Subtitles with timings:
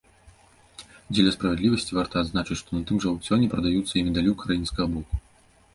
[1.13, 5.25] Дзеля справядлівасці варта адзначыць, што на тым жа аўкцыёне прадаюцца і медалі ўкраінскага боку.